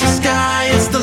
the 0.00 0.06
sky 0.06 0.68
is 0.68 0.88
the 0.88 1.01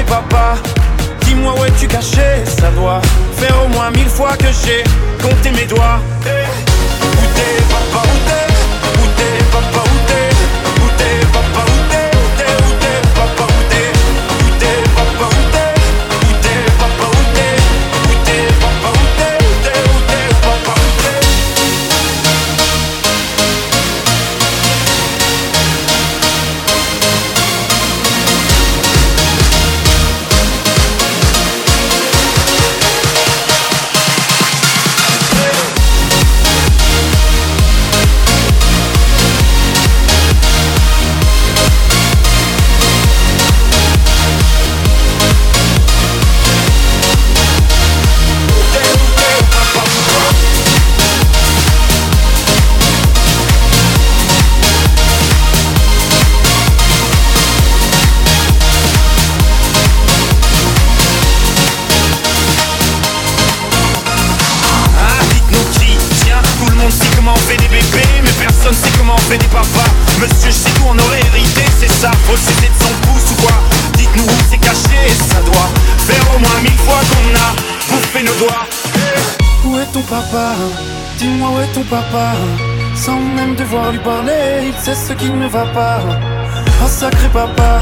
Ah 0.00 0.02
sacré 0.02 0.04
papa, 0.04 0.54
dis-moi 1.22 1.54
où 1.58 1.64
es-tu 1.64 1.86
caché 1.86 2.44
Ça 2.46 2.70
doit 2.70 3.00
faire 3.36 3.54
au 3.64 3.68
moins 3.68 3.90
mille 3.90 4.08
fois 4.08 4.36
que 4.36 4.46
j'ai 4.64 4.84
compté 5.22 5.50
mes 5.50 5.66
doigts. 5.66 6.00
T'es 6.22 6.44
t'es 7.34 7.79
céder 72.36 72.68
de 72.68 72.78
son 72.84 72.94
pouce 73.02 73.30
ou 73.32 73.42
quoi 73.42 73.52
Dites-nous 73.96 74.24
où 74.24 74.38
c'est 74.50 74.58
caché, 74.58 75.00
ça 75.30 75.40
doit 75.42 75.70
faire 76.06 76.24
au 76.34 76.38
moins 76.38 76.60
mille 76.62 76.78
fois 76.78 77.00
qu'on 77.10 77.34
a 77.36 77.50
bouffé 77.90 78.22
nos 78.22 78.34
doigts. 78.34 78.66
Où 79.64 79.78
est 79.78 79.86
ton 79.92 80.02
papa 80.02 80.54
Dis-moi 81.18 81.50
où 81.50 81.60
est 81.60 81.72
ton 81.74 81.82
papa 81.82 82.32
Sans 82.94 83.20
même 83.20 83.54
devoir 83.54 83.92
lui 83.92 83.98
parler, 83.98 84.68
il 84.68 84.74
sait 84.82 84.94
ce 84.94 85.12
qui 85.12 85.30
ne 85.30 85.46
va 85.48 85.64
pas. 85.66 86.00
Oh 86.82 86.88
sacré 86.88 87.28
papa, 87.28 87.78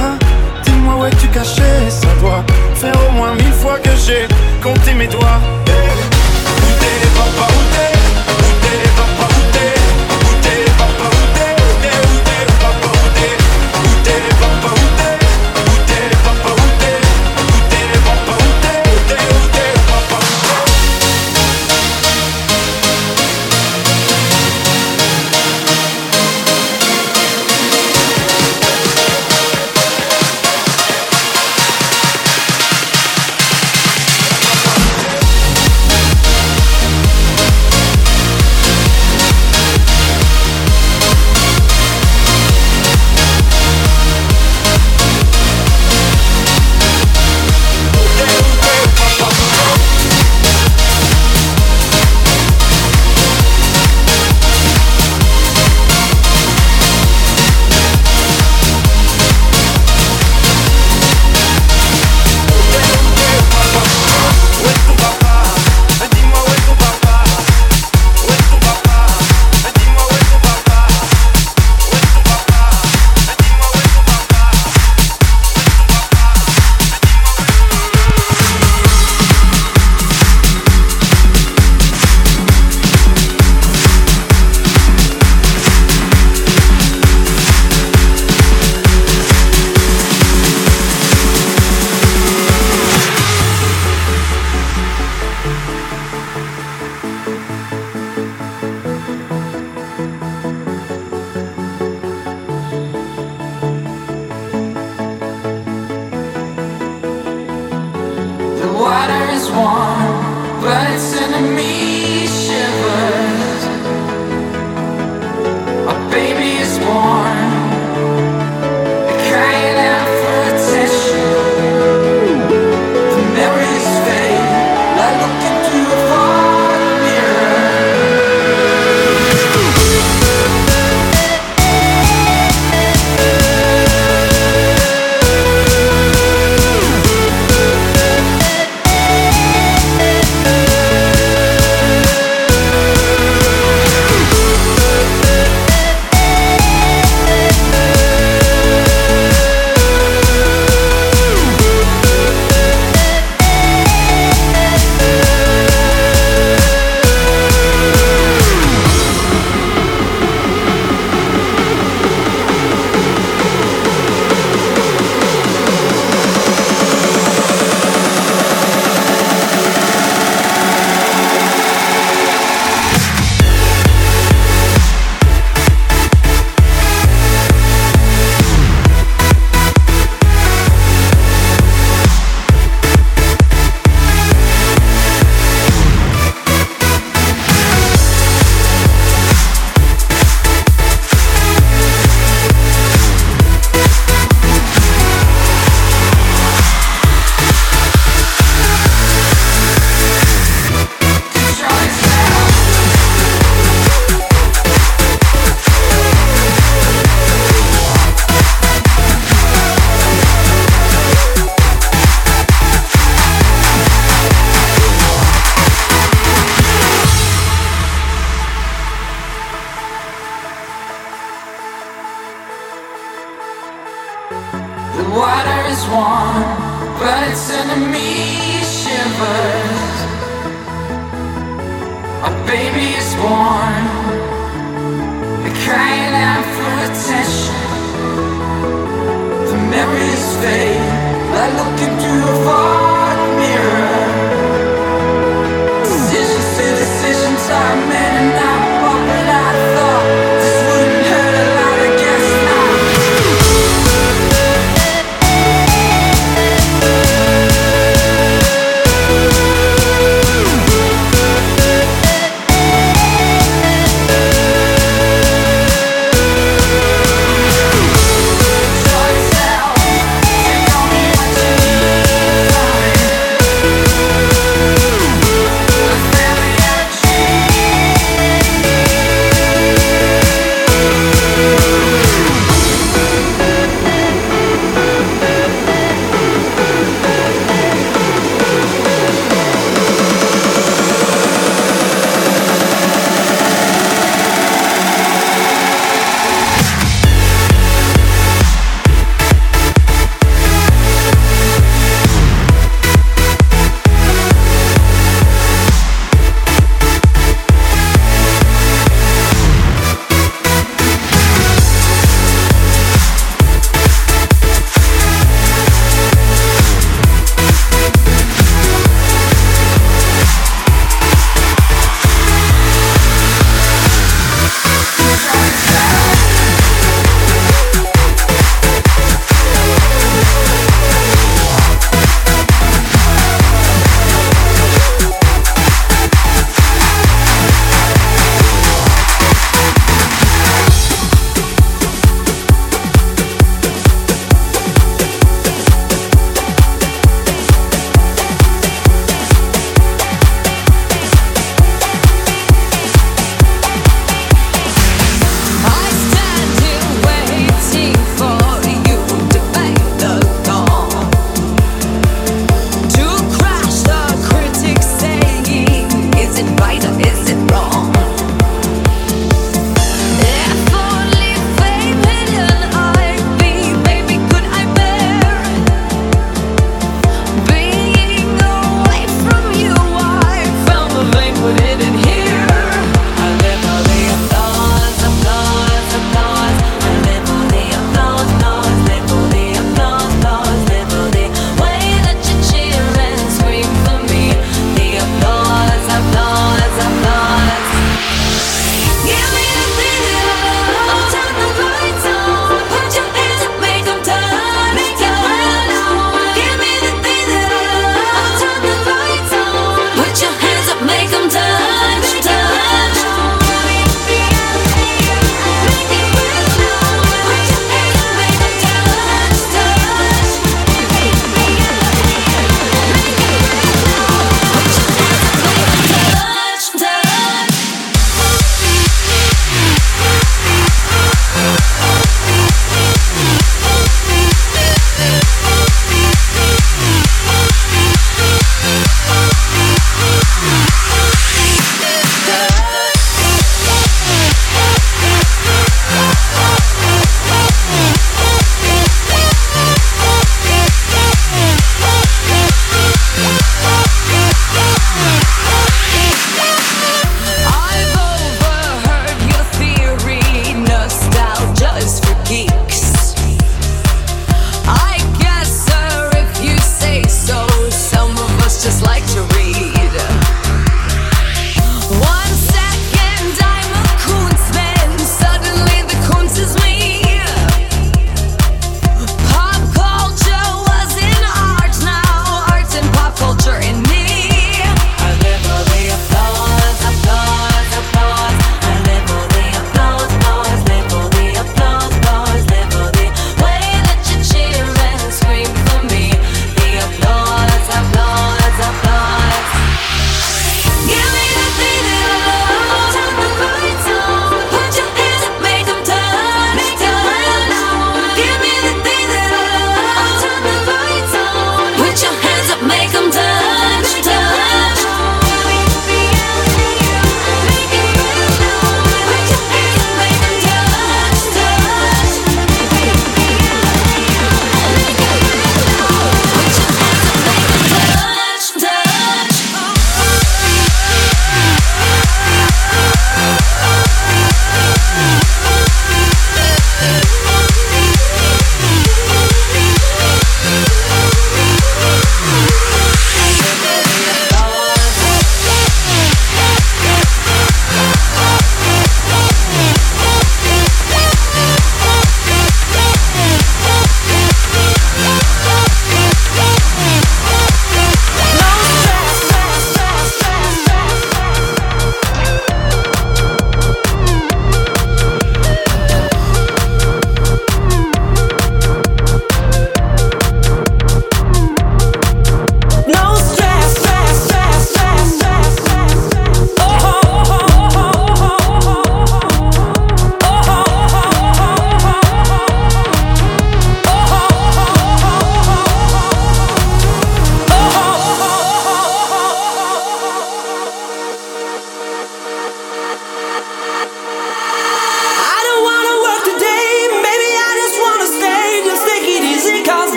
dis-moi 0.64 0.95
où 0.99 1.05
es-tu 1.05 1.28
caché 1.28 1.62
Ça 1.88 2.09
doit 2.21 2.45
faire 2.75 2.97
au 3.09 3.12
moins 3.12 3.35
mille 3.35 3.52
fois 3.52 3.78
que 3.78 3.90
j'ai 4.05 4.26
compté 4.62 4.93
mes 4.95 5.07
doigts. 5.07 5.40
Où 6.62 6.71
t'es 6.81 7.09
papa, 7.14 7.47
où 7.52 7.62
t'es? 7.75 7.93
Où 8.43 8.50
t'es 8.62 8.88
papa, 8.97 9.27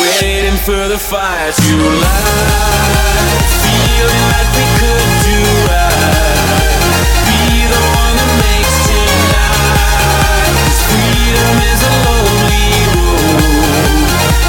Waiting 0.00 0.56
for 0.58 0.88
the 0.88 0.96
fire 0.96 1.50
to 1.50 1.76
light. 2.00 2.42
Feeling 3.64 4.24
like 4.30 4.50
we 4.54 4.64
could 4.78 5.11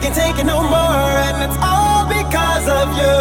can't 0.00 0.14
take 0.14 0.38
it 0.38 0.46
no 0.46 0.62
more, 0.62 1.10
and 1.26 1.42
it's 1.44 1.58
all 1.62 2.06
because 2.08 2.66
of 2.68 2.88
you. 3.00 3.18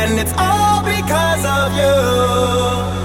And 0.00 0.18
it's 0.18 0.34
all 0.36 0.82
because 0.82 1.44
of 1.44 1.68
you. 1.80 3.01